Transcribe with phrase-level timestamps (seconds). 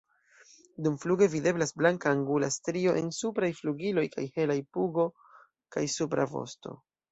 [0.85, 5.09] Dumfluge videblas blanka angula strio en supraj flugiloj kaj helaj pugo
[5.77, 6.77] kaj supra vosto.